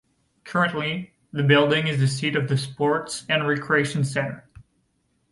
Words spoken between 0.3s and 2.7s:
Currently the building is the seat of the